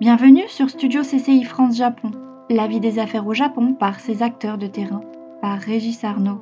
Bienvenue 0.00 0.48
sur 0.48 0.70
Studio 0.70 1.02
CCI 1.02 1.44
France 1.44 1.76
Japon, 1.76 2.10
la 2.48 2.66
vie 2.66 2.80
des 2.80 2.98
affaires 2.98 3.26
au 3.26 3.34
Japon 3.34 3.74
par 3.74 4.00
ses 4.00 4.22
acteurs 4.22 4.56
de 4.56 4.66
terrain, 4.66 5.02
par 5.42 5.60
Régis 5.60 6.04
Arnaud. 6.04 6.40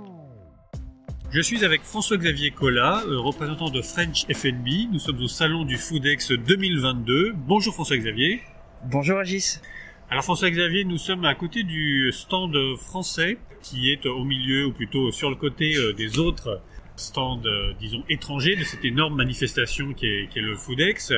Je 1.33 1.41
suis 1.41 1.65
avec 1.65 1.83
François-Xavier 1.83 2.53
Collat, 2.53 3.03
euh, 3.09 3.19
représentant 3.19 3.69
de 3.69 3.83
French 3.83 4.27
FNB. 4.33 4.93
Nous 4.93 5.01
sommes 5.01 5.21
au 5.21 5.27
salon 5.27 5.65
du 5.65 5.77
Foodex 5.77 6.31
2022. 6.31 7.33
Bonjour 7.35 7.75
François-Xavier. 7.75 8.43
Bonjour 8.85 9.19
Régis. 9.19 9.61
Alors 10.09 10.23
François-Xavier, 10.23 10.85
nous 10.85 10.97
sommes 10.97 11.25
à 11.25 11.35
côté 11.35 11.65
du 11.65 12.13
stand 12.13 12.57
français 12.77 13.39
qui 13.61 13.91
est 13.91 14.07
au 14.07 14.23
milieu 14.23 14.67
ou 14.67 14.73
plutôt 14.73 15.11
sur 15.11 15.31
le 15.31 15.37
côté 15.37 15.75
euh, 15.75 15.93
des 15.95 16.21
autres 16.21 16.61
stands, 16.95 17.43
euh, 17.45 17.73
disons, 17.81 18.05
étrangers 18.09 18.55
de 18.55 18.63
cette 18.63 18.85
énorme 18.85 19.17
manifestation 19.17 19.95
qui 19.95 20.07
est, 20.07 20.29
qui 20.29 20.39
est 20.39 20.43
le 20.43 20.55
Foodex. 20.55 21.13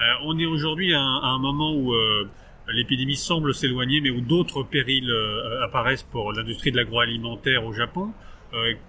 Euh, 0.00 0.04
on 0.22 0.38
est 0.38 0.46
aujourd'hui 0.46 0.94
à, 0.94 1.00
un 1.00 1.38
moment 1.38 1.74
où 1.74 1.92
euh, 1.92 2.28
l'épidémie 2.68 3.16
semble 3.16 3.52
s'éloigner, 3.52 4.00
mais 4.00 4.10
où 4.10 4.20
d'autres 4.20 4.62
périls 4.62 5.10
euh, 5.10 5.64
apparaissent 5.64 6.04
pour 6.04 6.32
l'industrie 6.32 6.70
de 6.70 6.76
l'agroalimentaire 6.76 7.64
au 7.64 7.72
Japon. 7.72 8.12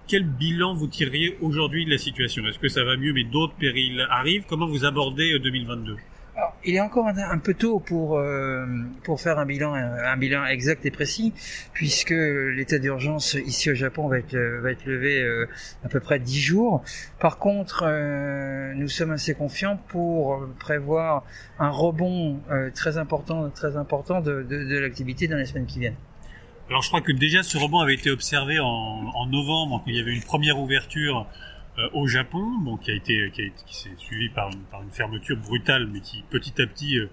quel 0.06 0.24
bilan 0.24 0.72
vous 0.72 0.86
tireriez 0.86 1.36
aujourd'hui 1.40 1.84
de 1.84 1.90
la 1.90 1.98
situation? 1.98 2.46
Est-ce 2.46 2.58
que 2.58 2.68
ça 2.68 2.84
va 2.84 2.96
mieux, 2.96 3.12
mais 3.12 3.24
d'autres 3.24 3.54
périls 3.54 4.06
arrivent? 4.08 4.44
Comment 4.48 4.66
vous 4.66 4.84
abordez 4.84 5.38
2022 5.38 5.96
il 6.64 6.74
est 6.74 6.80
encore 6.80 7.06
un, 7.06 7.38
peu 7.38 7.54
tôt 7.54 7.80
pour 7.80 8.18
euh, 8.18 8.66
pour 9.04 9.20
faire 9.20 9.38
un 9.38 9.46
bilan 9.46 9.74
un, 9.74 10.16
bilan 10.16 10.44
exact 10.46 10.84
et 10.86 10.90
précis 10.90 11.32
puisque 11.72 12.10
l'état 12.10 12.78
d'urgence 12.78 13.34
ici 13.34 13.70
au 13.70 13.74
Japon 13.74 14.08
va 14.08 14.18
être 14.18 14.36
va 14.36 14.70
être 14.70 14.84
levé 14.84 15.22
euh, 15.22 15.48
à 15.84 15.88
peu 15.88 16.00
près 16.00 16.18
dix 16.18 16.40
jours. 16.40 16.82
Par 17.18 17.38
contre, 17.38 17.84
euh, 17.86 18.72
nous 18.74 18.88
sommes 18.88 19.12
assez 19.12 19.34
confiants 19.34 19.78
pour 19.88 20.46
prévoir 20.58 21.24
un 21.58 21.70
rebond 21.70 22.40
très 22.74 22.98
important 22.98 23.50
très 23.50 23.76
important 23.76 24.20
de, 24.20 24.42
de, 24.42 24.64
de 24.64 24.78
l'activité 24.78 25.28
dans 25.28 25.36
les 25.36 25.46
semaines 25.46 25.66
qui 25.66 25.78
viennent. 25.78 25.96
Alors 26.70 26.82
je 26.82 26.88
crois 26.88 27.00
que 27.00 27.10
déjà 27.10 27.42
ce 27.42 27.58
rebond 27.58 27.80
avait 27.80 27.94
été 27.94 28.10
observé 28.10 28.60
en, 28.60 28.66
en 28.66 29.26
novembre, 29.26 29.82
quand 29.84 29.90
il 29.90 29.96
y 29.96 30.00
avait 30.00 30.14
une 30.14 30.22
première 30.22 30.60
ouverture 30.60 31.26
euh, 31.26 31.49
au 31.92 32.06
Japon, 32.06 32.44
bon, 32.62 32.76
qui 32.76 32.90
a 32.90 32.94
été, 32.94 33.30
qui, 33.32 33.50
qui 33.66 33.76
s'est 33.76 33.90
suivi 33.96 34.28
par 34.28 34.50
une, 34.50 34.62
par 34.70 34.82
une, 34.82 34.90
fermeture 34.90 35.36
brutale, 35.36 35.88
mais 35.92 36.00
qui 36.00 36.24
petit 36.28 36.60
à 36.60 36.66
petit 36.66 36.98
euh, 36.98 37.08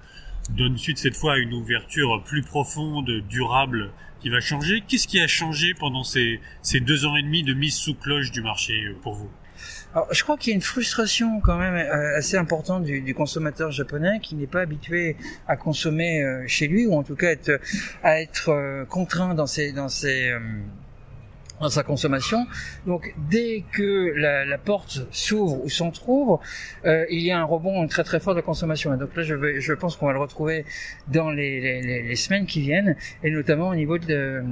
donne 0.52 0.77
suite 0.77 0.97
cette 0.97 1.16
fois 1.16 1.33
à 1.33 1.38
une 1.38 1.53
ouverture 1.53 2.22
plus 2.25 2.41
profonde, 2.41 3.09
durable, 3.30 3.91
qui 4.19 4.30
va 4.30 4.39
changer. 4.39 4.83
Qu'est-ce 4.88 5.08
qui 5.08 5.19
a 5.22 5.27
changé 5.27 5.73
pendant 5.73 6.03
ces, 6.03 6.39
ces 6.61 6.80
deux 6.80 7.05
ans 7.05 7.16
et 7.16 7.22
demi 7.22 7.44
de 7.44 7.53
mise 7.53 7.75
sous 7.75 7.95
cloche 7.95 8.31
du 8.31 8.41
marché 8.41 8.73
euh, 8.86 8.95
pour 9.02 9.14
vous? 9.14 9.30
Alors, 9.94 10.14
je 10.14 10.22
crois 10.22 10.38
qu'il 10.38 10.52
y 10.52 10.53
a 10.53 10.55
une 10.55 10.61
frustration 10.61 11.39
quand 11.39 11.58
même 11.58 11.75
assez 12.16 12.38
importante 12.38 12.83
du, 12.83 13.02
du 13.02 13.16
consommateur 13.16 13.71
japonais 13.71 14.19
qui 14.21 14.36
n'est 14.36 14.45
pas 14.45 14.61
habitué 14.61 15.16
à 15.47 15.55
consommer 15.55 16.23
chez 16.45 16.67
lui 16.67 16.86
ou 16.86 16.94
en 16.94 17.02
tout 17.02 17.16
cas 17.16 17.31
être, 17.31 17.59
à 18.03 18.21
être 18.21 18.86
contraint 18.88 19.33
dans 19.33 19.47
ses 19.47 19.71
dans 19.71 19.89
ses 19.89 20.31
dans 21.59 21.69
sa 21.69 21.83
consommation. 21.83 22.45
Donc 22.86 23.13
dès 23.30 23.63
que 23.72 24.13
la, 24.16 24.45
la 24.45 24.58
porte 24.58 25.08
s'ouvre 25.11 25.64
ou 25.64 25.69
s'entrouvre, 25.69 26.39
euh, 26.86 27.05
il 27.09 27.22
y 27.22 27.31
a 27.31 27.39
un 27.39 27.44
rebond 27.44 27.88
très 27.88 28.03
très 28.03 28.19
fort 28.19 28.36
de 28.36 28.41
consommation. 28.41 28.94
Et 28.94 28.97
donc 28.97 29.16
là, 29.16 29.23
je, 29.23 29.36
vais, 29.36 29.59
je 29.61 29.73
pense 29.73 29.95
qu'on 29.95 30.08
va 30.08 30.14
le 30.14 30.19
retrouver 30.19 30.66
dans 31.08 31.31
les, 31.31 31.59
les, 31.59 32.03
les, 32.03 32.16
semaines 32.16 32.45
qui 32.45 32.61
viennent, 32.61 32.95
et 33.23 33.31
notamment 33.31 33.69
au 33.69 33.75
niveau 33.75 33.97
de, 33.97 34.44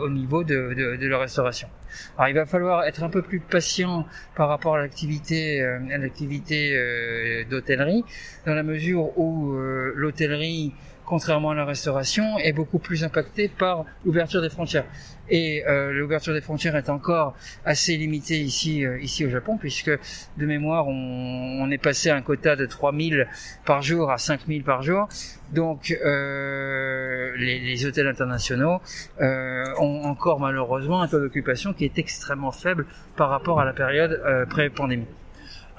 au 0.00 0.08
niveau 0.08 0.44
de, 0.44 0.74
de, 0.74 0.96
de, 0.96 1.06
la 1.06 1.18
restauration. 1.18 1.68
Alors 2.16 2.28
il 2.28 2.34
va 2.34 2.46
falloir 2.46 2.84
être 2.84 3.02
un 3.02 3.10
peu 3.10 3.22
plus 3.22 3.40
patient 3.40 4.06
par 4.34 4.48
rapport 4.48 4.76
à 4.76 4.78
l'activité 4.78 5.60
euh, 5.60 5.78
à 5.92 5.98
l'activité 5.98 6.74
euh, 6.74 7.44
d'hôtellerie, 7.50 8.04
dans 8.46 8.54
la 8.54 8.62
mesure 8.62 9.16
où 9.18 9.52
euh, 9.52 9.92
l'hôtellerie 9.94 10.72
contrairement 11.12 11.50
à 11.50 11.54
la 11.54 11.66
restauration, 11.66 12.38
est 12.38 12.54
beaucoup 12.54 12.78
plus 12.78 13.04
impactée 13.04 13.46
par 13.46 13.84
l'ouverture 14.06 14.40
des 14.40 14.48
frontières. 14.48 14.86
Et 15.28 15.62
euh, 15.66 15.92
l'ouverture 15.92 16.32
des 16.32 16.40
frontières 16.40 16.74
est 16.74 16.88
encore 16.88 17.34
assez 17.66 17.98
limitée 17.98 18.40
ici, 18.40 18.86
euh, 18.86 18.98
ici 18.98 19.26
au 19.26 19.28
Japon, 19.28 19.58
puisque 19.58 19.90
de 19.90 20.46
mémoire, 20.46 20.88
on, 20.88 21.60
on, 21.60 21.70
est 21.70 21.76
passé 21.76 22.08
à 22.08 22.16
un 22.16 22.22
quota 22.22 22.56
de 22.56 22.64
3000 22.64 23.28
par 23.66 23.82
jour 23.82 24.10
à 24.10 24.16
5000 24.16 24.64
par 24.64 24.80
jour. 24.80 25.06
Donc, 25.52 25.94
euh, 26.02 27.32
les, 27.36 27.58
les, 27.58 27.84
hôtels 27.84 28.08
internationaux 28.08 28.80
euh, 29.20 29.64
ont 29.80 30.04
encore 30.04 30.40
malheureusement 30.40 31.02
un 31.02 31.08
taux 31.08 31.20
d'occupation 31.20 31.74
qui 31.74 31.84
est 31.84 31.98
extrêmement 31.98 32.52
faible 32.52 32.86
par 33.16 33.28
rapport 33.28 33.60
à 33.60 33.66
la 33.66 33.74
période 33.74 34.18
euh, 34.24 34.46
pré-pandémie. 34.46 35.08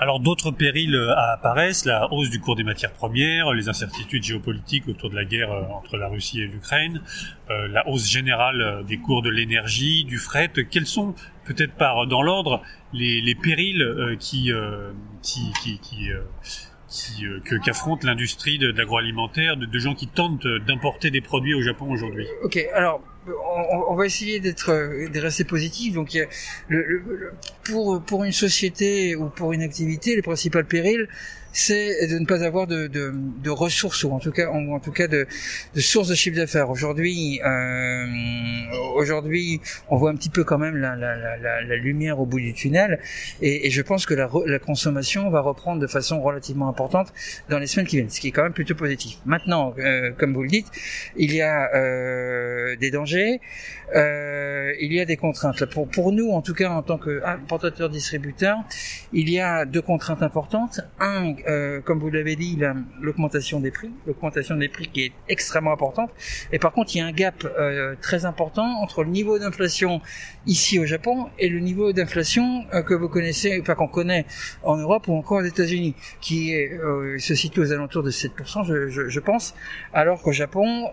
Alors 0.04 0.20
d'autres 0.20 0.52
périls 0.52 0.96
euh, 0.96 1.16
apparaissent, 1.16 1.86
la 1.86 2.12
hausse 2.12 2.30
du 2.30 2.42
cours 2.42 2.58
des 2.58 2.66
matières 2.66 2.92
premières, 2.92 3.54
les 3.54 3.70
incertitudes 3.70 4.22
géopolitiques 4.22 4.90
autour 4.90 5.10
de 5.10 5.16
la 5.16 5.24
guerre 5.24 5.54
euh, 5.54 5.64
entre 5.72 5.96
la 5.96 6.10
Russie 6.10 6.42
et 6.42 6.46
l'Ukraine, 6.46 7.02
euh, 7.50 7.70
la 7.70 7.88
hausse 7.88 8.10
générale 8.10 8.84
des 8.86 8.98
cours 8.98 9.22
de 9.22 9.30
l'énergie, 9.30 10.04
du 10.04 10.18
fret. 10.18 10.52
Quels 10.70 10.88
sont, 10.88 11.16
peut-être 11.46 11.76
par 11.76 12.06
dans 12.06 12.22
l'ordre, 12.22 12.62
les, 12.92 13.22
les, 13.22 13.34
périls 13.34 14.18
qui, 14.20 14.52
qui, 15.22 15.54
qui, 15.64 15.80
qui 15.80 16.10
qui, 16.90 17.26
qu'affronte 17.64 18.04
l'industrie 18.04 18.60
de, 18.60 18.72
de, 18.72 19.66
de, 19.66 19.80
gens 19.80 19.96
qui 19.96 20.08
tentent 20.08 20.46
d'importer 20.68 21.12
des 21.12 21.22
produits 21.22 21.54
au 21.54 21.62
Japon 21.62 21.90
aujourd'hui? 21.90 22.28
Ok, 22.44 22.60
alors 22.76 23.02
on, 23.90 23.96
va 23.96 24.06
essayer 24.06 24.40
d'être 24.40 24.72
euh, 24.72 25.08
de 25.10 25.20
rester 25.20 25.44
positif. 25.44 25.94
Donc, 25.94 26.14
le, 26.68 26.84
le, 26.86 27.34
pour 27.64 28.02
pour 28.02 28.24
une 28.24 28.32
société 28.32 29.16
ou 29.16 29.30
pour 29.30 29.54
une 29.54 29.62
activité, 29.62 30.16
le 30.16 30.22
principal 30.22 30.66
péril, 30.66 31.08
c'est 31.54 32.08
de 32.08 32.20
ne 32.20 32.26
pas 32.26 32.44
avoir 32.44 32.68
de, 32.68 32.88
de, 32.88 33.14
de, 33.14 33.50
ressources 33.50 34.04
ou 34.04 34.12
en 34.12 34.20
tout 34.20 34.32
cas 34.32 34.50
en, 34.50 34.68
en 34.70 34.80
tout 34.80 34.92
cas 34.92 35.08
de, 35.08 35.28
de 35.76 35.80
sources 35.80 36.10
de 36.10 36.16
chiffre 36.16 36.36
d'affaires. 36.36 36.70
Aujourd'hui, 36.70 37.40
euh, 37.46 38.06
aujourd'hui, 38.96 39.62
on 39.90 39.98
voit 39.98 40.10
un 40.10 40.16
petit 40.16 40.32
peu 40.32 40.44
quand 40.44 40.58
même 40.58 40.76
la, 40.76 40.96
la, 40.96 41.16
la, 41.38 41.62
la 41.62 41.76
lumière 41.76 42.20
au 42.20 42.26
bout 42.26 42.40
du 42.40 42.54
tunnel, 42.54 43.00
et, 43.42 43.70
je 43.70 43.82
pense 43.82 44.06
que 44.06 44.14
la, 44.14 44.28
consommation 44.60 45.30
va 45.30 45.42
reprendre 45.42 45.80
de 45.80 45.88
façon 45.88 46.22
relativement 46.22 46.70
importante 46.70 47.14
dans 47.50 47.60
les 47.60 47.68
semaines 47.68 47.88
qui 47.88 47.98
viennent, 47.98 48.10
ce 48.10 48.20
qui 48.20 48.30
est 48.30 48.32
quand 48.32 48.44
même 48.44 48.54
plutôt 48.54 48.76
positif. 48.76 49.18
Maintenant, 49.26 49.74
euh, 49.78 50.12
comme 50.18 50.34
vous 50.34 50.44
le 50.44 50.50
dites, 50.50 50.68
il 51.16 51.34
y 51.34 51.42
a 51.42 51.70
euh, 51.76 52.76
des 52.78 52.92
dangers, 52.92 53.42
euh, 53.96 54.74
il 54.80 54.94
y 54.94 55.00
a 55.00 55.06
des 55.06 55.18
contraintes. 55.18 55.66
Pour, 55.66 55.88
pour 55.88 56.12
nous, 56.12 56.32
en 56.32 56.42
tout 56.42 56.54
cas 56.54 56.70
en 56.70 56.82
tant 56.82 56.98
que 56.98 57.24
importateur-distributeur, 57.24 58.58
il 59.12 59.30
y 59.30 59.40
a 59.40 59.66
deux 59.66 59.82
contraintes 59.82 60.24
importantes. 60.24 60.82
Un, 61.00 61.36
euh, 61.48 61.82
comme 61.82 62.00
vous 62.00 62.10
l'avez 62.10 62.36
dit, 62.36 62.60
l'augmentation 63.02 63.60
des 63.60 63.72
prix, 63.72 63.92
l'augmentation 64.08 64.56
des 64.56 64.70
prix 64.70 64.88
qui 64.88 65.06
est 65.06 65.12
extrêmement 65.28 65.74
importante. 65.74 66.12
Et 66.52 66.60
par 66.60 66.72
contre, 66.72 66.96
il 66.96 67.00
y 67.00 67.02
a 67.02 67.06
un 67.06 67.12
gap 67.12 67.46
euh, 67.46 67.96
très 68.02 68.26
important 68.26 68.66
entre 68.82 69.04
le 69.04 69.10
niveau 69.10 69.40
d'inflation 69.40 70.02
ici 70.46 70.80
au 70.80 70.86
Japon 70.86 71.30
et 71.40 71.50
le 71.50 71.60
niveau 71.60 71.94
d'inflation 71.94 72.66
euh, 72.74 72.82
que 72.82 72.94
vous 72.94 73.10
connaissez, 73.10 73.60
enfin 73.62 73.76
qu'on 73.76 73.88
connaît 73.88 74.26
en 74.64 74.78
Europe 74.78 75.08
ou 75.08 75.16
encore 75.16 75.40
aux 75.40 75.46
États-Unis, 75.46 75.96
qui 76.22 76.54
est, 76.54 76.74
euh, 76.74 77.18
se 77.20 77.36
situe 77.36 77.62
aux 77.62 77.72
alentours 77.72 78.04
de 78.04 78.12
7%, 78.12 78.66
je, 78.66 78.88
je, 78.90 79.10
je 79.10 79.20
pense, 79.20 79.56
alors 79.94 80.22
qu'au 80.22 80.32
Japon, 80.32 80.90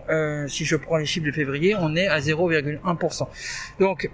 si 0.47 0.65
je 0.65 0.75
prends 0.75 0.97
les 0.97 1.05
chiffres 1.05 1.25
de 1.25 1.31
février, 1.31 1.75
on 1.77 1.95
est 1.95 2.07
à 2.07 2.19
0,1%. 2.19 3.27
Donc 3.79 4.09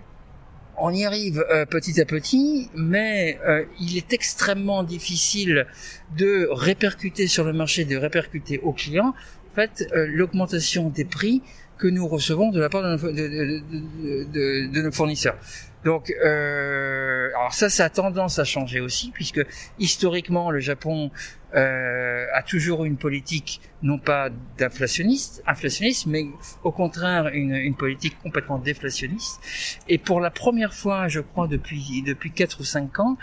on 0.78 0.94
y 0.94 1.06
arrive 1.06 1.44
euh, 1.50 1.66
petit 1.66 2.00
à 2.00 2.06
petit, 2.06 2.70
mais 2.76 3.40
euh, 3.46 3.66
il 3.80 3.98
est 3.98 4.14
extrêmement 4.14 4.84
difficile 4.84 5.68
de 6.16 6.48
répercuter 6.52 7.28
sur 7.28 7.44
le 7.44 7.54
marché, 7.54 7.86
de 7.86 7.98
répercuter 7.98 8.60
aux 8.60 8.74
clients, 8.74 9.14
en 9.52 9.56
fait, 9.56 9.88
euh, 9.94 10.06
l'augmentation 10.08 10.90
des 10.90 11.06
prix 11.06 11.42
que 11.78 11.88
nous 11.88 12.08
recevons 12.08 12.52
de 12.52 12.60
la 12.60 12.70
part 12.70 12.84
de 12.84 12.90
nos, 12.90 13.12
de, 13.12 14.82
nos 14.82 14.92
fournisseurs. 14.92 15.38
Donc, 15.86 16.12
alors 16.12 17.54
ça, 17.54 17.70
ça 17.70 17.86
a 17.86 17.90
tendance 17.90 18.40
à 18.40 18.44
changer 18.44 18.80
aussi, 18.80 19.12
puisque 19.12 19.46
historiquement, 19.78 20.50
le 20.50 20.60
Japon 20.60 21.12
euh, 21.56 22.26
a 22.34 22.44
toujours 22.44 22.84
une 22.84 22.98
politique 22.98 23.62
non 23.82 24.00
pas 24.00 24.30
d'inflationniste, 24.58 25.44
inflationniste, 25.48 26.08
mais 26.08 26.26
au 26.64 26.72
contraire 26.72 27.28
une, 27.34 27.56
une, 27.56 27.76
politique 27.76 28.18
complètement 28.22 28.58
déflationniste. 28.58 29.40
Et 29.88 29.98
pour 29.98 30.20
la 30.20 30.30
première 30.30 30.74
fois, 30.74 31.08
je 31.08 31.20
crois 31.20 31.48
depuis 31.48 32.04
depuis 32.06 32.32
quatre 32.32 32.60
ou 32.60 32.64
cinq 32.64 33.00
ans, 33.00 33.18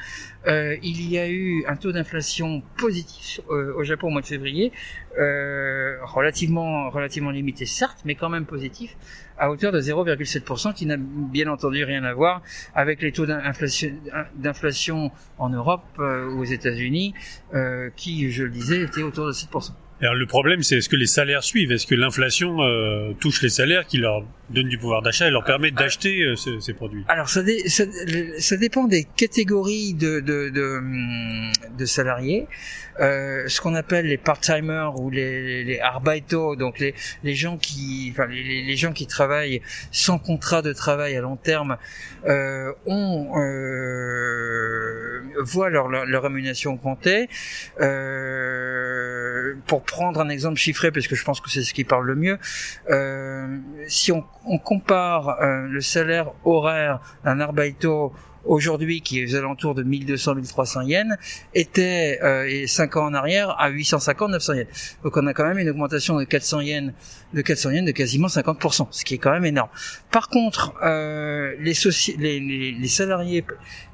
euh, 0.46 0.76
il 0.82 1.08
y 1.10 1.18
a 1.18 1.28
eu 1.28 1.64
un 1.66 1.76
taux 1.76 1.92
d'inflation 1.92 2.62
positif 2.78 3.40
euh, 3.50 3.74
au 3.76 3.84
Japon 3.84 4.08
au 4.08 4.10
mois 4.10 4.20
de 4.20 4.26
février, 4.26 4.72
euh, 5.18 5.96
relativement 6.04 6.90
relativement 6.90 7.30
limité 7.30 7.66
certes, 7.66 7.98
mais 8.04 8.14
quand 8.14 8.28
même 8.28 8.46
positif, 8.46 8.96
à 9.38 9.50
hauteur 9.50 9.72
de 9.72 9.80
0,7%, 9.80 10.74
qui 10.74 10.86
n'a 10.86 10.96
bien 10.98 11.48
entendu 11.50 11.84
rien 11.84 12.04
à 12.04 12.14
voir 12.14 12.42
avec 12.74 13.02
les 13.02 13.12
taux 13.12 13.26
d'inflation 13.26 15.10
en 15.38 15.48
Europe 15.50 15.84
euh, 15.98 16.30
ou 16.30 16.40
aux 16.40 16.44
États-Unis, 16.44 17.14
euh, 17.54 17.90
je 18.30 18.44
le 18.44 18.50
disais, 18.50 18.82
étaient 18.82 19.02
autour 19.02 19.26
de 19.26 19.32
7%. 19.32 19.72
Alors 20.04 20.16
le 20.16 20.26
problème, 20.26 20.62
c'est 20.62 20.76
est-ce 20.76 20.90
que 20.90 20.96
les 20.96 21.06
salaires 21.06 21.42
suivent? 21.42 21.72
Est-ce 21.72 21.86
que 21.86 21.94
l'inflation 21.94 22.62
euh, 22.62 23.14
touche 23.20 23.40
les 23.40 23.48
salaires 23.48 23.86
qui 23.86 23.96
leur 23.96 24.22
donne 24.50 24.68
du 24.68 24.76
pouvoir 24.76 25.00
d'achat 25.00 25.26
et 25.26 25.30
leur 25.30 25.44
permet 25.44 25.70
d'acheter 25.70 26.20
euh, 26.20 26.36
ces, 26.36 26.60
ces, 26.60 26.74
produits? 26.74 27.06
Alors 27.08 27.30
ça, 27.30 27.42
dé, 27.42 27.66
ça, 27.70 27.84
ça, 28.38 28.58
dépend 28.58 28.84
des 28.84 29.04
catégories 29.16 29.94
de, 29.94 30.20
de, 30.20 30.50
de, 30.50 30.76
hum, 30.76 31.50
de 31.78 31.84
salariés. 31.86 32.46
Euh, 33.00 33.44
ce 33.48 33.62
qu'on 33.62 33.74
appelle 33.74 34.06
les 34.06 34.18
part-timers 34.18 35.00
ou 35.00 35.08
les, 35.08 35.64
les 35.64 35.80
arbeito, 35.80 36.54
donc 36.54 36.80
les, 36.80 36.94
les 37.22 37.34
gens 37.34 37.56
qui, 37.56 38.10
enfin 38.12 38.26
les, 38.26 38.62
les 38.62 38.76
gens 38.76 38.92
qui 38.92 39.06
travaillent 39.06 39.62
sans 39.90 40.18
contrat 40.18 40.60
de 40.60 40.74
travail 40.74 41.16
à 41.16 41.22
long 41.22 41.36
terme, 41.36 41.78
ont 42.26 43.30
voient 45.44 45.70
leur, 45.70 45.88
leur, 45.88 46.06
leur 46.06 46.22
rémunération 46.22 46.74
augmenter. 46.74 47.28
Euh, 47.80 48.73
pour 49.66 49.82
prendre 49.82 50.20
un 50.20 50.28
exemple 50.28 50.56
chiffré, 50.56 50.90
parce 50.90 51.06
que 51.06 51.16
je 51.16 51.24
pense 51.24 51.40
que 51.40 51.50
c'est 51.50 51.62
ce 51.62 51.74
qui 51.74 51.84
parle 51.84 52.06
le 52.06 52.14
mieux, 52.14 52.38
euh, 52.90 53.58
si 53.88 54.12
on, 54.12 54.24
on 54.46 54.58
compare 54.58 55.40
euh, 55.40 55.66
le 55.68 55.80
salaire 55.80 56.32
horaire 56.44 57.00
d'un 57.24 57.40
arbeito 57.40 58.12
aujourd'hui 58.46 59.00
qui 59.00 59.20
est 59.20 59.24
aux 59.24 59.36
alentours 59.36 59.74
de 59.74 59.82
1200-1300 59.82 60.86
yens 60.86 61.16
était 61.54 62.18
euh, 62.22 62.46
et 62.48 62.66
5 62.66 62.96
ans 62.96 63.06
en 63.06 63.14
arrière 63.14 63.50
à 63.58 63.70
850-900 63.70 64.56
yens. 64.56 64.96
Donc 65.02 65.16
on 65.16 65.26
a 65.26 65.34
quand 65.34 65.46
même 65.46 65.58
une 65.58 65.68
augmentation 65.68 66.18
de 66.18 66.24
400 66.24 66.60
yens 66.60 66.92
de 67.32 67.42
400 67.42 67.70
yens 67.70 67.86
de 67.86 67.92
quasiment 67.92 68.28
50%, 68.28 68.88
ce 68.90 69.04
qui 69.04 69.14
est 69.14 69.18
quand 69.18 69.32
même 69.32 69.44
énorme. 69.44 69.70
Par 70.10 70.28
contre, 70.28 70.74
euh, 70.84 71.54
les, 71.58 71.74
les, 72.18 72.40
les, 72.40 72.72
les, 72.72 72.88
salariés 72.88 73.44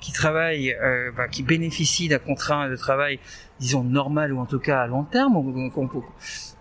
qui 0.00 0.12
travaillent, 0.12 0.74
euh, 0.74 1.10
bah, 1.16 1.28
qui 1.28 1.42
bénéficient 1.42 2.08
d'un 2.08 2.18
contrat 2.18 2.68
de 2.68 2.76
travail 2.76 3.18
disons 3.60 3.84
normal 3.84 4.32
ou 4.32 4.40
en 4.40 4.46
tout 4.46 4.58
cas 4.58 4.80
à 4.80 4.86
long 4.86 5.04
terme, 5.04 5.34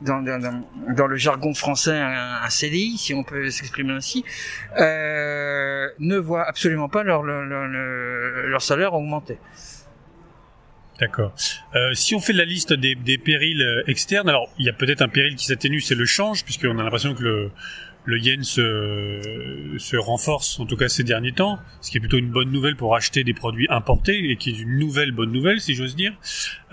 dans, 0.02 1.08
le 1.08 1.16
jargon 1.16 1.54
français 1.54 1.98
un, 1.98 2.50
CDI, 2.50 2.98
si 2.98 3.14
on 3.14 3.24
peut 3.24 3.50
s'exprimer 3.50 3.94
ainsi, 3.94 4.24
euh, 4.80 5.88
ne 6.00 6.18
voient 6.18 6.48
absolument 6.48 6.90
pas 6.90 7.04
leur, 7.04 7.24
leur, 7.24 8.62
salaire 8.62 8.94
augmenter. 8.94 9.38
D'accord. 11.00 11.34
Euh, 11.76 11.94
si 11.94 12.14
on 12.14 12.20
fait 12.20 12.34
la 12.34 12.44
liste 12.44 12.74
des, 12.74 12.94
des 12.94 13.18
périls 13.18 13.84
externes, 13.88 14.28
alors 14.28 14.50
il 14.60 14.66
y 14.66 14.70
a 14.70 14.74
peut-être 14.74 15.02
un 15.02 15.08
péril 15.08 15.36
qui 15.36 15.46
s'atténue, 15.46 15.80
c'est 15.80 15.96
le 15.96 16.06
change, 16.06 16.44
puisqu'on 16.44 16.78
a 16.78 16.84
l'impression 16.84 17.16
que 17.16 17.24
le, 17.24 17.52
le 18.10 18.18
yen 18.18 18.44
se, 18.44 19.76
se 19.78 19.96
renforce, 19.96 20.60
en 20.60 20.66
tout 20.66 20.76
cas 20.76 20.90
ces 20.90 21.04
derniers 21.04 21.32
temps, 21.32 21.60
ce 21.80 21.92
qui 21.92 21.98
est 21.98 22.00
plutôt 22.00 22.18
une 22.18 22.32
bonne 22.32 22.52
nouvelle 22.52 22.76
pour 22.76 22.96
acheter 22.96 23.24
des 23.24 23.36
produits 23.36 23.68
importés 23.70 24.32
et 24.32 24.36
qui 24.36 24.50
est 24.50 24.60
une 24.60 24.80
nouvelle 24.80 25.12
bonne 25.12 25.32
nouvelle, 25.32 25.62
si 25.62 25.76
j'ose 25.76 25.96
dire. 25.96 26.14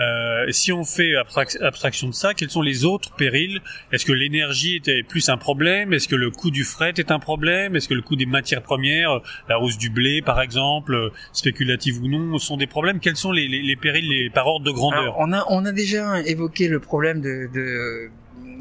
Euh, 0.00 0.50
si 0.50 0.72
on 0.72 0.84
fait 0.84 1.14
abstraction 1.60 2.08
de 2.08 2.14
ça, 2.14 2.32
quels 2.32 2.50
sont 2.50 2.62
les 2.62 2.86
autres 2.86 3.14
périls? 3.16 3.60
Est-ce 3.92 4.06
que 4.06 4.12
l'énergie 4.12 4.76
était 4.76 5.02
plus 5.02 5.28
un 5.28 5.36
problème? 5.36 5.92
Est-ce 5.92 6.08
que 6.08 6.16
le 6.16 6.30
coût 6.30 6.50
du 6.50 6.64
fret 6.64 6.94
est 6.96 7.10
un 7.10 7.18
problème? 7.18 7.76
Est-ce 7.76 7.88
que 7.88 7.94
le 7.94 8.02
coût 8.02 8.16
des 8.16 8.26
matières 8.26 8.62
premières, 8.62 9.20
la 9.48 9.60
hausse 9.60 9.76
du 9.76 9.90
blé 9.90 10.22
par 10.22 10.40
exemple, 10.40 11.12
spéculative 11.34 12.02
ou 12.02 12.08
non, 12.08 12.38
sont 12.38 12.56
des 12.56 12.66
problèmes? 12.66 12.98
Quels 12.98 13.16
sont 13.16 13.32
les, 13.32 13.46
les, 13.46 13.76
périls 13.76 14.08
les, 14.08 14.30
par 14.30 14.46
ordre 14.46 14.64
de 14.64 14.70
grandeur? 14.70 15.16
On, 15.18 15.32
a, 15.34 15.44
on 15.50 15.66
a 15.66 15.72
déjà 15.72 16.22
évoqué 16.22 16.68
le 16.68 16.80
problème 16.80 17.20
de, 17.20 17.50
de, 17.52 18.10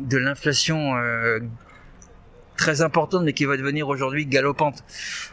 de 0.10 0.18
l'inflation 0.18 0.98
euh, 0.98 1.40
très 2.56 2.82
importante 2.82 3.24
mais 3.24 3.34
qui 3.34 3.46
va 3.46 3.58
devenir 3.58 3.88
aujourd'hui 3.88 4.26
galopante 4.26 4.84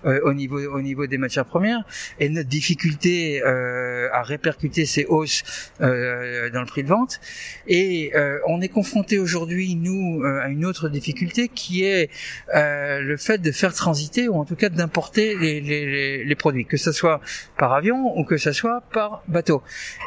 euh, 0.05 0.21
au 0.25 0.35
niveau 0.35 0.59
au 0.59 0.81
niveau 0.81 1.07
des 1.07 1.19
matières 1.19 1.45
premières. 1.45 1.85
Et 2.21 2.29
notre 2.29 2.49
difficulté 2.49 3.43
euh, 3.43 4.09
à 4.13 4.23
répercuter 4.23 4.87
ces 4.87 5.05
hausses 5.07 5.43
euh, 5.81 6.51
dans 6.51 6.61
le 6.61 6.67
prix 6.67 6.83
de 6.83 6.89
vente. 6.89 7.21
Et 7.67 8.13
euh, 8.15 8.39
on 8.47 8.61
est 8.61 8.69
confronté 8.69 9.19
aujourd'hui 9.19 9.75
nous 9.75 10.23
euh, 10.23 10.41
à 10.43 10.49
une 10.49 10.65
autre 10.65 10.89
difficulté 10.89 11.49
qui 11.49 11.85
est 11.85 12.11
euh, 12.55 13.01
le 13.01 13.17
fait 13.17 13.39
de 13.39 13.53
faire 13.53 13.73
transiter 13.73 14.29
ou 14.29 14.35
en 14.37 14.45
tout 14.45 14.57
cas 14.57 14.69
d'importer 14.69 15.37
les, 15.37 15.61
les, 15.61 16.25
les, 16.25 16.35
produits 16.35 16.67
que 16.67 16.77
ce 16.77 16.93
soit 16.93 17.21
par 17.59 17.73
avion 17.73 18.19
ou 18.19 18.25
que 18.25 18.37
ce 18.37 18.53
soit 18.53 18.83
par 18.93 19.23
bateau. 19.29 19.63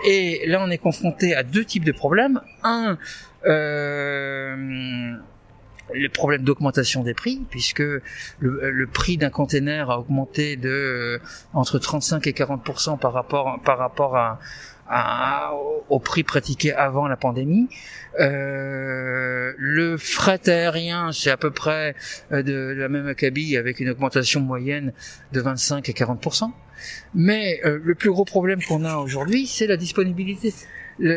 Et 0.06 0.44
là 0.48 0.60
on 0.62 0.70
est 0.70 0.78
confronté 0.78 1.36
à 1.36 1.44
deux 1.44 1.66
types 1.66 1.86
de 1.86 1.92
problèmes. 1.92 2.42
Un 2.64 2.98
euh, 3.46 5.14
les 5.94 6.10
problèmes 6.10 6.44
d'augmentation 6.44 7.04
des 7.04 7.14
prix, 7.14 7.42
puisque 7.50 7.80
le, 7.80 8.02
le 8.40 8.88
prix 8.88 9.18
d'un 9.18 9.30
container 9.30 9.90
a 9.90 10.00
augmenté 10.00 10.56
de 10.56 10.70
euh, 10.70 11.20
entre 11.54 11.80
35 11.80 12.26
et 12.28 12.32
40% 12.32 12.98
par 12.98 13.14
rapport 13.14 13.60
par 13.64 13.78
rapport 13.78 14.18
à, 14.18 14.40
à, 14.88 15.54
au 15.90 16.00
prix 16.00 16.24
pratiqué 16.24 16.74
avant 16.74 17.08
la 17.08 17.18
pandémie. 17.18 17.70
Euh, 18.20 19.54
le 19.58 19.98
fret 19.98 20.48
aérien, 20.48 21.12
c'est 21.12 21.32
à 21.32 21.38
peu 21.38 21.52
près 21.52 21.96
euh, 22.32 22.44
de, 22.44 22.74
la 22.78 22.88
même 22.90 23.08
acabit 23.08 23.58
avec 23.58 23.80
une 23.80 23.90
augmentation 23.90 24.42
moyenne 24.42 24.94
de 25.32 25.42
25 25.42 25.90
et 25.90 25.94
40% 25.94 26.52
Mais 27.14 27.60
euh, 27.66 27.80
le 27.84 27.96
plus 27.96 28.12
gros 28.12 28.26
problème 28.26 28.62
qu'on 28.64 28.86
a 28.86 28.98
aujourd'hui, 28.98 29.48
c'est 29.48 29.68
la 29.68 29.78
disponibilité 29.78 30.54
la, 31.00 31.16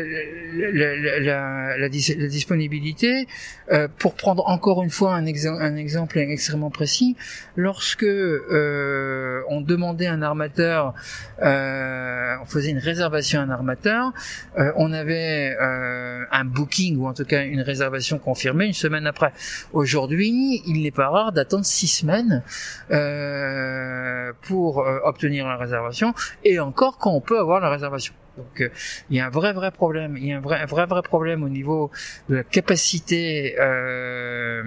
la, 0.71 1.19
la, 1.19 1.77
la, 1.77 1.89
disponibilité. 1.89 3.27
Euh, 3.71 3.87
pour 3.99 4.15
prendre 4.15 4.47
encore 4.47 4.81
une 4.83 4.89
fois 4.89 5.13
un, 5.13 5.25
un, 5.25 5.75
exemple 5.75 6.17
extrêmement 6.17 6.71
précis, 6.71 7.15
lorsque 7.55 8.03
euh, 8.03 9.41
on 9.47 9.61
demandait 9.61 10.07
un 10.07 10.21
armateur, 10.21 10.93
euh, 11.41 12.35
on 12.41 12.45
faisait 12.45 12.71
une 12.71 12.79
réservation 12.79 13.39
à 13.39 13.43
un 13.43 13.49
armateur, 13.49 14.11
euh, 14.57 14.71
on 14.75 14.91
avait 14.91 15.55
euh, 15.61 16.23
un 16.31 16.45
booking 16.45 16.97
ou 16.97 17.07
en 17.07 17.13
tout 17.13 17.25
cas 17.25 17.43
une 17.43 17.61
réservation 17.61 18.17
confirmée 18.17 18.65
une 18.65 18.73
semaine 18.73 19.07
après. 19.07 19.33
Aujourd'hui, 19.71 20.61
il 20.65 20.81
n'est 20.81 20.91
pas 20.91 21.09
rare 21.09 21.31
d'attendre 21.31 21.65
six 21.65 21.87
semaines 21.87 22.43
euh, 22.91 24.33
pour 24.41 24.77
obtenir 25.03 25.47
la 25.47 25.57
réservation 25.57 26.13
et 26.43 26.59
encore 26.59 26.97
quand 26.97 27.11
on 27.11 27.21
peut 27.21 27.39
avoir 27.39 27.59
la 27.59 27.69
réservation. 27.69 28.13
Donc 28.39 28.61
euh, 28.61 28.69
il 29.09 29.17
y 29.17 29.19
a 29.19 29.27
un 29.27 29.29
vrai 29.29 29.51
vrai 29.53 29.71
problème, 29.71 30.15
il 30.17 30.25
y 30.25 30.33
a 30.33 30.37
un 30.37 30.41
vrai 30.41 30.65
vrai 30.65 30.85
vrai 30.85 31.01
problème 31.01 31.43
au 31.43 31.49
niveau 31.49 31.91
de 32.29 32.35
la 32.37 32.43
capacité 32.43 33.55
euh, 33.59 34.63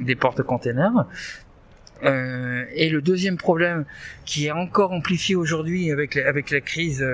des 0.00 0.16
porte-containers. 0.16 1.06
Euh, 2.04 2.64
et 2.74 2.88
le 2.90 3.00
deuxième 3.00 3.36
problème 3.36 3.84
qui 4.24 4.46
est 4.46 4.50
encore 4.50 4.90
amplifié 4.90 5.36
aujourd'hui 5.36 5.92
avec 5.92 6.16
la, 6.16 6.28
avec 6.28 6.50
la 6.50 6.60
crise 6.60 7.06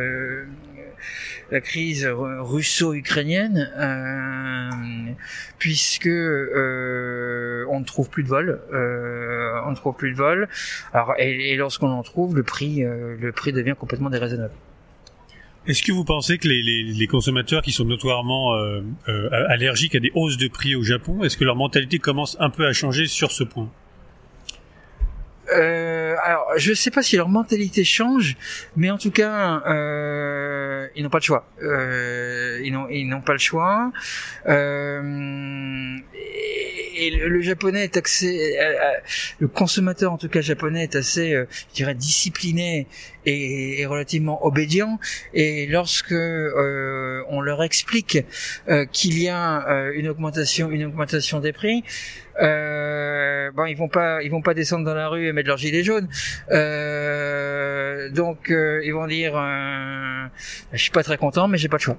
la 1.51 1.61
crise 1.61 2.07
russo-ukrainienne 2.07 3.71
euh, 3.77 5.13
puisque 5.59 6.07
on 6.07 7.81
ne 7.81 7.85
trouve 7.85 8.09
plus 8.09 8.23
de 8.23 8.29
vol 8.29 8.63
on 8.73 9.71
ne 9.71 9.77
trouve 9.77 9.95
plus 9.95 10.13
de 10.13 10.17
vol. 10.17 10.49
Alors 10.95 11.13
et, 11.19 11.53
et 11.53 11.57
lorsqu'on 11.57 11.91
en 11.91 12.03
trouve 12.03 12.35
le 12.35 12.43
prix 12.43 12.83
le 12.83 13.31
prix 13.33 13.53
devient 13.53 13.75
complètement 13.79 14.09
déraisonnable 14.09 14.55
est-ce 15.67 15.83
que 15.83 15.93
vous 15.93 16.05
pensez 16.05 16.39
que 16.39 16.49
les, 16.49 17.07
consommateurs 17.07 17.63
qui 17.63 17.73
sont 17.73 17.85
notoirement 17.85 18.55
euh, 18.55 18.81
euh, 19.09 19.29
allergiques 19.49 19.95
à 19.95 20.01
des 20.01 20.11
hausses 20.15 20.37
de 20.37 20.49
prix 20.49 20.75
au 20.75 20.83
Japon, 20.83 21.25
est-ce 21.25 21.37
que 21.37 21.45
leur 21.45 21.57
mentalité 21.57 21.99
commence 21.99 22.37
un 22.41 22.51
peu 22.51 22.67
à 22.67 22.73
changer 22.73 23.07
sur 23.07 23.33
ce 23.33 23.45
point? 23.45 23.71
Euh, 25.53 26.17
alors, 26.23 26.53
je 26.57 26.73
sais 26.75 26.91
pas 26.91 27.03
si 27.03 27.17
leur 27.17 27.29
mentalité 27.29 27.85
change, 27.85 28.37
mais 28.77 28.91
en 28.91 28.99
tout 28.99 29.11
cas, 29.11 29.63
euh, 29.67 30.87
ils 30.95 31.03
n'ont 31.03 31.11
pas 31.11 31.19
le 31.19 31.25
choix. 31.25 31.47
Euh, 31.63 32.61
ils 32.63 32.73
n'ont, 32.73 32.89
ils 32.89 33.09
n'ont 33.09 33.21
pas 33.21 33.33
le 33.33 33.39
choix. 33.39 33.91
Euh, 36.99 37.01
et 37.01 37.11
le, 37.11 37.29
le, 37.29 37.41
japonais 37.41 37.85
est 37.85 37.97
assez, 37.97 38.59
euh, 38.59 38.63
euh, 38.63 38.93
le 39.39 39.49
consommateur 39.49 40.13
en 40.13 40.19
tout 40.19 40.29
cas 40.29 40.41
japonais 40.41 40.85
est 40.85 40.97
assez, 40.97 41.33
euh, 41.33 41.47
je 41.71 41.75
dirais, 41.75 41.95
discipliné 41.95 42.87
et, 43.27 43.81
et, 43.81 43.87
relativement 43.87 44.45
obédient. 44.45 44.99
Et 45.35 45.67
lorsque 45.67 46.13
euh, 46.13 47.23
on 47.29 47.41
leur 47.41 47.63
explique 47.63 48.25
qu'il 48.93 49.23
y 49.23 49.29
a 49.29 49.91
une 49.95 50.09
augmentation, 50.09 50.71
une 50.71 50.85
augmentation 50.85 51.41
des 51.41 51.53
prix, 51.53 51.85
euh, 52.41 53.51
bon, 53.53 53.67
ils 53.67 53.77
vont 53.77 53.89
pas, 53.89 54.23
ils 54.23 54.31
vont 54.31 54.43
pas 54.43 54.55
descendre 54.55 54.85
dans 54.85 54.95
la 54.95 55.09
rue 55.09 55.27
et 55.27 55.33
mettre 55.33 55.49
leur 55.49 55.59
gilet 55.59 55.83
jaune. 55.83 56.09
Euh, 56.51 58.11
donc, 58.11 58.51
euh, 58.51 58.81
ils 58.85 58.93
vont 58.93 59.07
dire, 59.07 59.33
je 60.73 60.79
suis 60.79 60.91
pas 60.91 61.03
très 61.03 61.17
content, 61.17 61.49
mais 61.49 61.59
j'ai 61.59 61.69
pas 61.69 61.79
de 61.79 61.83
choix. 61.83 61.99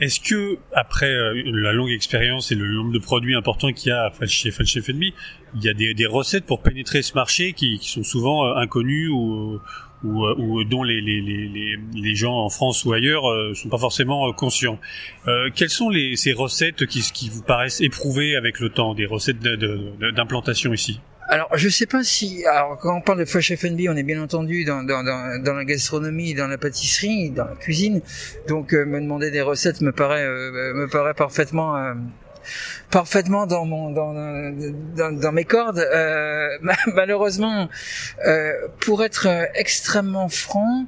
Est-ce 0.00 0.20
que 0.20 0.58
après 0.72 1.12
la 1.44 1.72
longue 1.72 1.90
expérience 1.90 2.52
et 2.52 2.54
le 2.54 2.66
nombre 2.66 2.92
de 2.92 2.98
produits 2.98 3.34
importants 3.34 3.72
qu'il 3.72 3.90
y 3.90 3.92
a 3.92 4.10
chez 4.26 4.50
chez 4.50 4.80
Fenby, 4.80 5.12
il 5.54 5.62
y 5.62 5.68
a 5.68 5.74
des, 5.74 6.06
recettes 6.06 6.46
pour 6.46 6.62
pénétrer 6.62 7.02
ce 7.02 7.14
marché 7.14 7.52
qui, 7.52 7.78
sont 7.82 8.02
souvent 8.02 8.56
inconnues 8.56 9.08
ou 9.08 9.60
euh, 10.04 10.64
dont 10.64 10.82
les, 10.82 12.14
gens 12.14 12.34
en 12.34 12.48
France 12.48 12.84
ou 12.84 12.92
ailleurs 12.92 13.28
euh, 13.28 13.54
sont 13.54 13.68
pas 13.68 13.78
forcément 13.78 14.28
euh, 14.28 14.32
conscients. 14.32 14.78
Euh, 15.28 15.50
quelles 15.54 15.70
sont 15.70 15.90
ces 16.14 16.32
recettes 16.32 16.86
qui 16.86 17.28
vous 17.28 17.42
paraissent 17.42 17.80
éprouvées 17.80 18.36
avec 18.36 18.60
le 18.60 18.70
temps, 18.70 18.94
des 18.94 19.06
recettes 19.06 19.40
d'implantation 19.40 20.72
ici? 20.72 21.00
Alors, 21.32 21.48
je 21.56 21.68
sais 21.68 21.86
pas 21.86 22.02
si, 22.02 22.44
alors 22.44 22.76
quand 22.76 22.92
on 22.92 23.00
parle 23.00 23.20
de 23.20 23.24
fresh 23.24 23.54
F&B, 23.54 23.82
on 23.88 23.96
est 23.96 24.02
bien 24.02 24.20
entendu 24.20 24.64
dans, 24.64 24.82
dans, 24.82 25.04
dans, 25.04 25.40
dans, 25.40 25.54
la 25.54 25.64
gastronomie, 25.64 26.34
dans 26.34 26.48
la 26.48 26.58
pâtisserie, 26.58 27.30
dans 27.30 27.44
la 27.44 27.54
cuisine. 27.54 28.02
Donc, 28.48 28.74
euh, 28.74 28.84
me 28.84 29.00
demander 29.00 29.30
des 29.30 29.40
recettes 29.40 29.80
me 29.80 29.92
paraît 29.92 30.24
euh, 30.24 30.74
me 30.74 30.88
paraît 30.88 31.14
parfaitement 31.14 31.76
euh, 31.76 31.94
parfaitement 32.90 33.46
dans 33.46 33.64
mon 33.64 33.92
dans, 33.92 34.12
dans, 34.12 35.12
dans 35.12 35.30
mes 35.30 35.44
cordes. 35.44 35.78
Euh, 35.78 36.48
malheureusement, 36.94 37.68
euh, 38.26 38.52
pour 38.80 39.04
être 39.04 39.28
extrêmement 39.54 40.28
franc, 40.28 40.86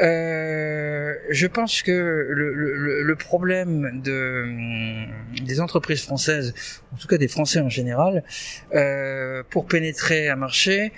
euh, 0.00 1.14
je 1.30 1.46
pense 1.46 1.82
que 1.82 1.90
le, 1.90 2.52
le, 2.52 3.02
le, 3.02 3.16
problème 3.16 4.02
de 4.02 4.44
des 5.42 5.60
entreprises 5.60 6.02
françaises, 6.02 6.54
en 6.92 6.96
tout 6.96 7.08
cas 7.08 7.16
des 7.16 7.28
Français 7.28 7.60
en 7.60 7.70
général, 7.70 8.22
euh, 8.74 9.42
pour 9.48 9.66
pénétrer 9.66 10.28
un 10.28 10.36
marché, 10.36 10.92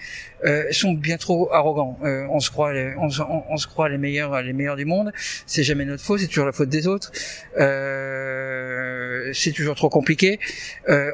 euh, 0.45 0.71
sont 0.71 0.93
bien 0.93 1.17
trop 1.17 1.53
arrogants. 1.53 1.99
Euh, 2.05 2.27
on 2.31 2.39
se 2.39 2.51
croit, 2.51 2.73
les, 2.73 2.95
on, 2.97 3.09
se 3.11 3.67
croit 3.67 3.89
les 3.89 3.99
meilleurs, 3.99 4.41
les 4.41 4.53
meilleurs 4.53 4.77
du 4.77 4.85
monde. 4.85 5.13
C'est 5.47 5.65
jamais 5.65 5.85
notre 5.85 6.03
faute, 6.03 6.21
c'est 6.21 6.29
toujours 6.29 6.47
la 6.47 6.53
faute 6.53 6.69
des 6.69 6.87
autres. 6.87 7.11
Euh, 7.59 9.31
c'est 9.33 9.51
toujours 9.53 9.75
trop 9.75 9.89
compliqué. 9.89 10.39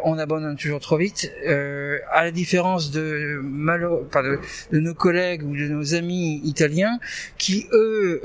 On 0.04 0.18
abandonne 0.18 0.56
toujours 0.56 0.80
trop 0.80 0.98
vite. 0.98 1.32
À 2.12 2.24
la 2.24 2.30
différence 2.30 2.90
de, 2.90 3.40
de, 3.42 4.40
de 4.72 4.80
nos 4.80 4.94
collègues 4.94 5.42
ou 5.42 5.56
de 5.56 5.68
nos 5.68 5.94
amis 5.94 6.40
italiens, 6.44 6.98
qui 7.38 7.66
eux 7.74 8.20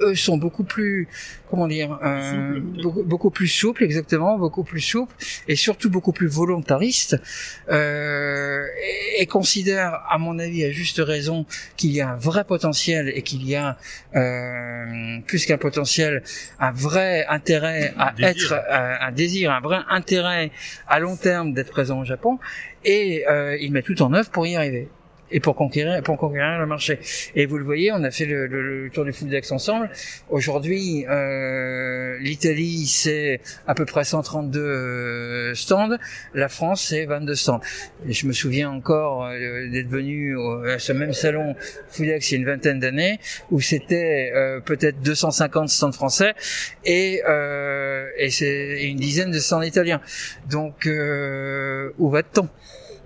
eux 0.00 0.14
sont 0.14 0.36
beaucoup 0.36 0.64
plus, 0.64 1.08
comment 1.48 1.66
dire, 1.66 1.98
euh, 2.02 2.60
beaucoup, 2.60 3.02
beaucoup, 3.02 3.30
plus 3.30 3.48
souples, 3.48 3.84
exactement, 3.84 4.38
beaucoup 4.38 4.64
plus 4.64 4.80
souples, 4.80 5.14
et 5.48 5.56
surtout 5.56 5.90
beaucoup 5.90 6.12
plus 6.12 6.26
volontaristes, 6.26 7.20
euh, 7.70 8.64
et, 9.18 9.22
et, 9.22 9.26
considèrent, 9.26 10.00
à 10.08 10.18
mon 10.18 10.38
avis, 10.38 10.64
à 10.64 10.70
juste 10.70 11.00
raison, 11.04 11.46
qu'il 11.76 11.90
y 11.90 12.00
a 12.00 12.10
un 12.10 12.16
vrai 12.16 12.44
potentiel 12.44 13.12
et 13.14 13.22
qu'il 13.22 13.46
y 13.46 13.54
a 13.54 13.76
euh, 14.16 15.18
plus 15.26 15.46
qu'un 15.46 15.58
potentiel, 15.58 16.22
un 16.58 16.72
vrai 16.72 17.26
intérêt 17.28 17.94
à 17.98 18.14
être, 18.18 18.52
euh, 18.52 18.94
un 19.00 19.12
désir, 19.12 19.50
un 19.50 19.60
vrai 19.60 19.78
intérêt 19.88 20.50
à 20.88 20.98
long 20.98 21.16
terme 21.16 21.52
d'être 21.52 21.70
présent 21.70 22.00
au 22.00 22.04
Japon, 22.04 22.38
et 22.84 23.24
euh, 23.28 23.56
ils 23.60 23.72
mettent 23.72 23.86
tout 23.86 24.02
en 24.02 24.12
œuvre 24.14 24.30
pour 24.30 24.46
y 24.46 24.56
arriver 24.56 24.88
et 25.30 25.40
pour 25.40 25.54
conquérir 25.54 26.02
pour 26.02 26.16
conquérir 26.16 26.58
le 26.58 26.66
marché. 26.66 26.98
Et 27.34 27.46
vous 27.46 27.58
le 27.58 27.64
voyez, 27.64 27.92
on 27.92 28.02
a 28.02 28.10
fait 28.10 28.26
le, 28.26 28.46
le, 28.46 28.90
tour 28.90 29.04
du 29.04 29.12
d'Aix 29.24 29.52
ensemble. 29.52 29.90
Aujourd'hui, 30.30 31.04
euh, 31.08 32.16
l'Italie 32.20 32.86
c'est 32.86 33.40
à 33.66 33.74
peu 33.74 33.84
près 33.84 34.04
132 34.04 34.60
euh, 34.60 35.54
stands, 35.54 35.96
la 36.34 36.48
France 36.48 36.86
c'est 36.88 37.06
22 37.06 37.34
stands. 37.34 37.60
Je 38.06 38.26
me 38.26 38.32
souviens 38.32 38.70
encore 38.70 39.24
euh, 39.24 39.68
d'être 39.68 39.88
venu 39.88 40.36
à 40.68 40.78
ce 40.78 40.92
même 40.92 41.12
salon 41.12 41.54
Foodex 41.88 42.30
il 42.30 42.34
y 42.34 42.36
a 42.36 42.40
une 42.40 42.46
vingtaine 42.46 42.80
d'années 42.80 43.20
où 43.50 43.60
c'était 43.60 44.32
euh, 44.34 44.60
peut-être 44.60 45.00
250 45.00 45.68
stands 45.68 45.92
français 45.92 46.34
et 46.84 47.22
euh, 47.28 48.06
et 48.16 48.30
c'est 48.30 48.84
une 48.84 48.96
dizaine 48.96 49.30
de 49.30 49.38
stands 49.38 49.62
italiens. 49.62 50.00
Donc 50.48 50.88
où 51.98 52.10
va-t-on? 52.10 52.48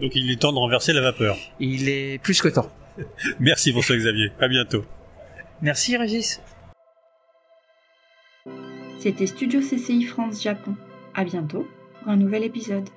Donc 0.00 0.12
il 0.14 0.30
est 0.30 0.40
temps 0.40 0.52
de 0.52 0.58
renverser 0.58 0.92
la 0.92 1.00
vapeur. 1.00 1.36
Il 1.60 1.88
est 1.88 2.18
plus 2.22 2.40
que 2.40 2.48
temps. 2.48 2.70
Merci 3.40 3.72
François-Xavier. 3.72 4.32
À 4.40 4.48
bientôt. 4.48 4.84
Merci 5.62 5.96
Régis. 5.96 6.40
C'était 8.98 9.26
Studio 9.26 9.60
CCI 9.60 10.04
France 10.04 10.42
Japon. 10.42 10.74
À 11.14 11.24
bientôt 11.24 11.66
pour 12.00 12.08
un 12.12 12.16
nouvel 12.16 12.44
épisode. 12.44 12.88